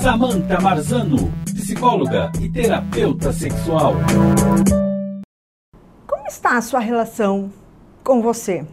Samantha 0.00 0.60
Marzano, 0.60 1.30
psicóloga 1.44 2.32
e 2.40 2.48
terapeuta 2.48 3.32
sexual. 3.32 3.94
Como 6.06 6.26
está 6.26 6.56
a 6.56 6.62
sua 6.62 6.80
relação 6.80 7.52
com 8.04 8.22
você? 8.22 8.64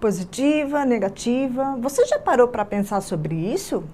Positiva, 0.00 0.84
negativa? 0.84 1.76
Você 1.80 2.04
já 2.06 2.18
parou 2.18 2.48
para 2.48 2.64
pensar 2.64 3.00
sobre 3.00 3.34
isso? 3.34 3.84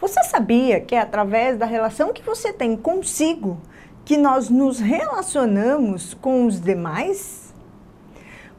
Você 0.00 0.22
sabia 0.24 0.80
que 0.80 0.94
é 0.94 1.00
através 1.00 1.58
da 1.58 1.66
relação 1.66 2.12
que 2.12 2.22
você 2.22 2.52
tem 2.52 2.76
consigo 2.76 3.60
que 4.04 4.16
nós 4.16 4.48
nos 4.48 4.78
relacionamos 4.78 6.14
com 6.14 6.46
os 6.46 6.60
demais? 6.60 7.52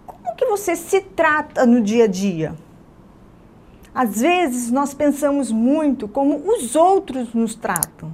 Como 0.05 0.35
que 0.35 0.45
você 0.45 0.75
se 0.75 1.01
trata 1.01 1.65
no 1.65 1.81
dia 1.81 2.03
a 2.03 2.07
dia? 2.07 2.53
Às 3.93 4.21
vezes 4.21 4.71
nós 4.71 4.93
pensamos 4.93 5.51
muito 5.51 6.07
como 6.07 6.37
os 6.49 6.75
outros 6.75 7.33
nos 7.33 7.53
tratam. 7.53 8.11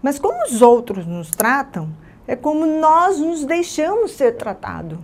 Mas 0.00 0.18
como 0.18 0.44
os 0.44 0.62
outros 0.62 1.04
nos 1.04 1.30
tratam, 1.30 1.90
é 2.26 2.36
como 2.36 2.64
nós 2.64 3.18
nos 3.18 3.44
deixamos 3.44 4.12
ser 4.12 4.36
tratados. 4.36 4.98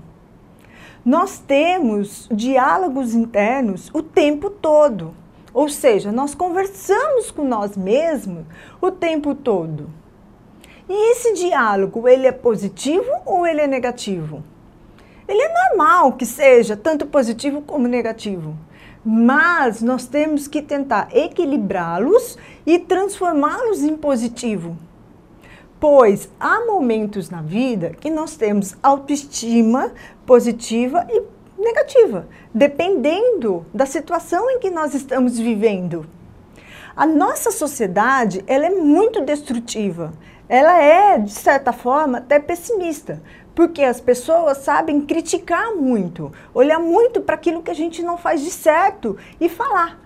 Nós 1.05 1.39
temos 1.39 2.29
diálogos 2.31 3.15
internos 3.15 3.91
o 3.93 4.03
tempo 4.03 4.49
todo. 4.49 5.13
Ou 5.53 5.69
seja, 5.69 6.13
nós 6.13 6.35
conversamos 6.35 7.31
com 7.31 7.45
nós 7.45 7.77
mesmos 7.77 8.45
o 8.81 8.91
tempo 8.91 9.35
todo. 9.35 9.91
E 10.89 11.13
esse 11.13 11.33
diálogo, 11.35 12.07
ele 12.07 12.27
é 12.27 12.33
positivo 12.33 13.11
ou 13.25 13.47
ele 13.47 13.61
é 13.61 13.67
negativo? 13.67 14.43
Ele 15.27 15.43
é 15.43 15.69
normal 15.69 16.13
que 16.13 16.25
seja 16.25 16.77
tanto 16.77 17.07
positivo 17.07 17.61
como 17.63 17.89
negativo. 17.89 18.57
Mas 19.09 19.81
nós 19.81 20.09
temos 20.09 20.49
que 20.49 20.61
tentar 20.61 21.09
equilibrá-los 21.15 22.37
e 22.67 22.77
transformá-los 22.77 23.85
em 23.85 23.97
positivo. 23.97 24.77
Pois 25.79 26.29
há 26.41 26.67
momentos 26.67 27.31
na 27.31 27.41
vida 27.41 27.91
que 27.91 28.11
nós 28.11 28.37
temos 28.37 28.77
autoestima 28.83 29.93
positiva 30.27 31.07
e 31.09 31.23
negativa, 31.57 32.27
dependendo 32.53 33.65
da 33.73 33.87
situação 33.87 34.51
em 34.51 34.59
que 34.59 34.71
nós 34.71 34.93
estamos 34.93 35.39
vivendo. 35.39 36.05
A 36.97 37.07
nossa 37.07 37.53
sociedade, 37.53 38.43
ela 38.45 38.67
é 38.67 38.71
muito 38.71 39.21
destrutiva. 39.21 40.15
Ela 40.49 40.83
é, 40.83 41.19
de 41.19 41.31
certa 41.31 41.73
forma, 41.73 42.19
até 42.19 42.41
pessimista, 42.41 43.23
porque 43.57 43.83
as 43.83 44.03
pessoas 44.03 44.59
sabem 44.59 45.01
criticar 45.01 45.75
muito, 45.75 46.31
olhar 46.53 46.79
muito 46.79 47.23
para 47.23 47.37
aquilo 47.37 47.63
que 47.63 47.71
a 47.71 47.75
gente 47.75 48.03
não 48.03 48.19
faz 48.19 48.43
de 48.43 48.51
certo 48.51 49.17
e 49.41 49.49
falar. 49.49 49.99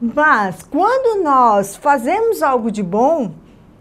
Mas 0.00 0.64
quando 0.64 1.22
nós 1.22 1.76
fazemos 1.76 2.42
algo 2.42 2.68
de 2.68 2.82
bom, 2.82 3.30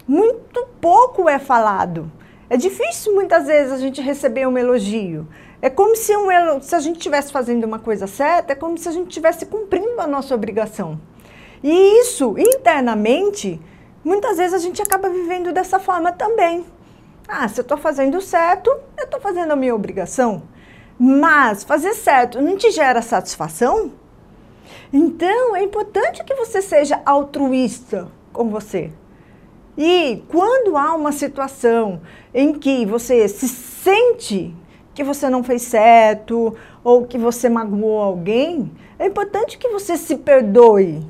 muito 0.07 0.67
pouco 0.79 1.27
é 1.27 1.39
falado. 1.39 2.09
É 2.47 2.55
difícil 2.55 3.15
muitas 3.15 3.47
vezes 3.47 3.73
a 3.73 3.79
gente 3.79 3.99
receber 3.99 4.47
um 4.47 4.59
elogio. 4.59 5.27
É 5.59 5.71
como 5.71 5.95
se, 5.95 6.15
um, 6.15 6.61
se 6.61 6.75
a 6.75 6.79
gente 6.79 6.97
estivesse 6.97 7.31
fazendo 7.31 7.63
uma 7.63 7.79
coisa 7.79 8.05
certa, 8.05 8.53
é 8.53 8.55
como 8.55 8.77
se 8.77 8.87
a 8.87 8.91
gente 8.91 9.07
estivesse 9.07 9.47
cumprindo 9.47 9.99
a 9.99 10.05
nossa 10.05 10.35
obrigação. 10.35 11.01
E 11.63 11.99
isso, 11.99 12.35
internamente, 12.37 13.59
muitas 14.03 14.37
vezes 14.37 14.53
a 14.53 14.59
gente 14.59 14.83
acaba 14.83 15.09
vivendo 15.09 15.51
dessa 15.51 15.79
forma 15.79 16.11
também. 16.11 16.63
Ah, 17.27 17.47
se 17.47 17.59
eu 17.59 17.63
estou 17.63 17.77
fazendo 17.77 18.21
certo, 18.21 18.69
eu 18.97 19.05
estou 19.05 19.19
fazendo 19.19 19.51
a 19.51 19.55
minha 19.55 19.73
obrigação. 19.73 20.43
Mas 20.97 21.63
fazer 21.63 21.93
certo 21.93 22.41
não 22.41 22.55
te 22.55 22.71
gera 22.71 23.01
satisfação? 23.01 23.91
Então 24.93 25.55
é 25.55 25.63
importante 25.63 26.23
que 26.23 26.35
você 26.35 26.61
seja 26.61 27.01
altruísta 27.05 28.07
com 28.31 28.49
você. 28.49 28.91
E 29.77 30.23
quando 30.29 30.77
há 30.77 30.93
uma 30.93 31.11
situação 31.11 32.01
em 32.33 32.53
que 32.53 32.85
você 32.85 33.27
se 33.27 33.47
sente 33.47 34.55
que 34.93 35.03
você 35.03 35.29
não 35.29 35.43
fez 35.43 35.63
certo 35.63 36.55
ou 36.81 37.05
que 37.05 37.17
você 37.17 37.49
magoou 37.49 38.01
alguém, 38.01 38.71
é 38.97 39.07
importante 39.07 39.57
que 39.57 39.67
você 39.67 39.97
se 39.97 40.15
perdoe 40.15 41.05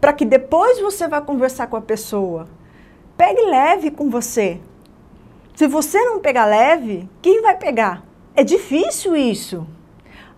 para 0.00 0.12
que 0.12 0.24
depois 0.24 0.78
você 0.78 1.08
vá 1.08 1.20
conversar 1.20 1.66
com 1.66 1.76
a 1.76 1.80
pessoa. 1.80 2.46
Pegue 3.16 3.42
leve 3.46 3.90
com 3.90 4.08
você. 4.08 4.60
Se 5.56 5.66
você 5.66 5.98
não 6.04 6.20
pegar 6.20 6.44
leve, 6.44 7.08
quem 7.22 7.40
vai 7.40 7.56
pegar? 7.56 8.04
É 8.34 8.44
difícil 8.44 9.16
isso. 9.16 9.66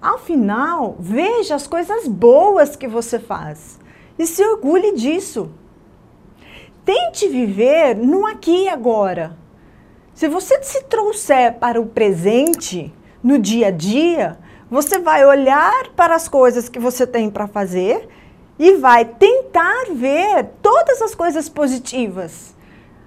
Ao 0.00 0.16
final, 0.16 0.94
veja 1.00 1.56
as 1.56 1.66
coisas 1.66 2.06
boas 2.06 2.76
que 2.76 2.86
você 2.86 3.18
faz 3.18 3.80
e 4.16 4.24
se 4.24 4.40
orgulhe 4.44 4.92
disso. 4.92 5.50
Tente 6.84 7.26
viver 7.26 7.96
no 7.96 8.28
aqui 8.28 8.66
e 8.66 8.68
agora. 8.68 9.36
Se 10.14 10.28
você 10.28 10.62
se 10.62 10.84
trouxer 10.84 11.54
para 11.54 11.80
o 11.80 11.86
presente, 11.86 12.94
no 13.20 13.40
dia 13.40 13.66
a 13.66 13.72
dia, 13.72 14.38
você 14.70 15.00
vai 15.00 15.26
olhar 15.26 15.88
para 15.96 16.14
as 16.14 16.28
coisas 16.28 16.68
que 16.68 16.78
você 16.78 17.04
tem 17.04 17.28
para 17.28 17.48
fazer 17.48 18.08
e 18.56 18.74
vai 18.74 19.04
tentar 19.04 19.86
ver 19.92 20.44
todas 20.62 21.02
as 21.02 21.12
coisas 21.12 21.48
positivas. 21.48 22.56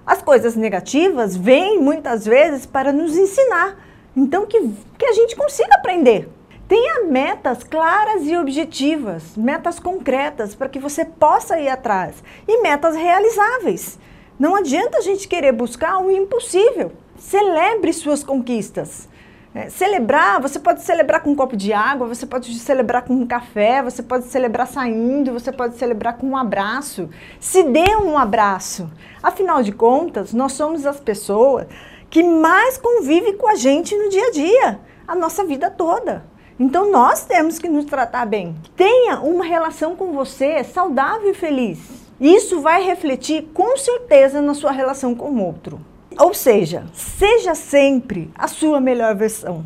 As 0.04 0.20
coisas 0.20 0.56
negativas 0.56 1.36
vêm 1.36 1.78
muitas 1.78 2.24
vezes 2.24 2.66
para 2.66 2.92
nos 2.92 3.16
ensinar, 3.16 3.78
então 4.16 4.46
que, 4.46 4.60
que 4.98 5.04
a 5.04 5.12
gente 5.12 5.36
consiga 5.36 5.76
aprender. 5.76 6.28
Tenha 6.66 7.04
metas 7.04 7.62
claras 7.62 8.22
e 8.26 8.36
objetivas, 8.36 9.36
metas 9.36 9.78
concretas 9.78 10.54
para 10.54 10.68
que 10.68 10.78
você 10.78 11.04
possa 11.04 11.60
ir 11.60 11.68
atrás 11.68 12.16
e 12.48 12.62
metas 12.62 12.96
realizáveis. 12.96 13.98
Não 14.38 14.56
adianta 14.56 14.98
a 14.98 15.02
gente 15.02 15.28
querer 15.28 15.52
buscar 15.52 15.98
o 15.98 16.10
impossível. 16.10 16.92
Celebre 17.16 17.92
suas 17.92 18.24
conquistas. 18.24 19.08
É, 19.54 19.68
celebrar, 19.68 20.40
você 20.40 20.58
pode 20.58 20.80
celebrar 20.80 21.22
com 21.22 21.30
um 21.30 21.36
copo 21.36 21.54
de 21.54 21.74
água, 21.74 22.06
você 22.06 22.24
pode 22.24 22.58
celebrar 22.58 23.02
com 23.02 23.12
um 23.12 23.26
café, 23.26 23.82
você 23.82 24.02
pode 24.02 24.24
celebrar 24.24 24.66
saindo, 24.66 25.30
você 25.30 25.52
pode 25.52 25.76
celebrar 25.76 26.16
com 26.16 26.28
um 26.28 26.36
abraço. 26.36 27.10
Se 27.38 27.62
dê 27.62 27.94
um 27.96 28.16
abraço. 28.16 28.90
Afinal 29.22 29.62
de 29.62 29.70
contas, 29.70 30.32
nós 30.32 30.52
somos 30.52 30.86
as 30.86 30.98
pessoas 30.98 31.66
que 32.08 32.22
mais 32.22 32.78
convivem 32.78 33.36
com 33.36 33.46
a 33.46 33.54
gente 33.54 33.94
no 33.94 34.08
dia 34.08 34.26
a 34.26 34.30
dia, 34.30 34.80
a 35.06 35.14
nossa 35.14 35.44
vida 35.44 35.70
toda. 35.70 36.24
Então 36.58 36.90
nós 36.90 37.26
temos 37.26 37.58
que 37.58 37.68
nos 37.68 37.84
tratar 37.84 38.24
bem. 38.24 38.56
Tenha 38.74 39.20
uma 39.20 39.44
relação 39.44 39.94
com 39.94 40.12
você 40.12 40.64
saudável 40.64 41.30
e 41.30 41.34
feliz. 41.34 41.78
Isso 42.18 42.60
vai 42.60 42.82
refletir 42.82 43.50
com 43.52 43.76
certeza 43.76 44.40
na 44.40 44.54
sua 44.54 44.70
relação 44.70 45.14
com 45.14 45.30
o 45.30 45.44
outro. 45.44 45.91
Ou 46.22 46.32
seja, 46.32 46.84
seja 46.92 47.52
sempre 47.52 48.30
a 48.36 48.46
sua 48.46 48.80
melhor 48.80 49.12
versão. 49.16 49.64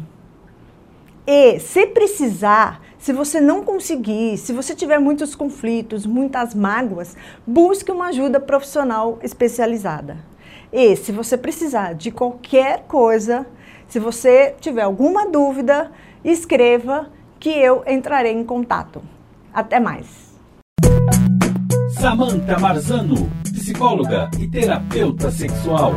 E 1.27 1.61
se 1.61 1.87
precisar, 1.89 2.81
se 2.99 3.13
você 3.13 3.43
não 3.43 3.63
conseguir, 3.63 4.39
se 4.39 4.55
você 4.55 4.75
tiver 4.75 4.99
muitos 4.99 5.35
conflitos, 5.35 6.07
muitas 6.07 6.55
mágoas, 6.55 7.15
busque 7.47 7.93
uma 7.93 8.07
ajuda 8.07 8.41
profissional 8.41 9.19
especializada. 9.23 10.17
E 10.73 10.97
se 10.97 11.13
você 11.13 11.37
precisar 11.37 11.93
de 11.93 12.11
qualquer 12.11 12.85
coisa, 12.89 13.47
se 13.87 13.99
você 13.99 14.55
tiver 14.59 14.81
alguma 14.81 15.29
dúvida, 15.29 15.93
escreva 16.25 17.11
que 17.39 17.51
eu 17.51 17.85
entrarei 17.87 18.33
em 18.33 18.43
contato. 18.43 19.03
Até 19.53 19.79
mais. 19.79 20.07
Samantha 22.01 22.59
Marzano, 22.59 23.31
psicóloga 23.67 24.31
e 24.39 24.47
terapeuta 24.47 25.29
sexual. 25.29 25.93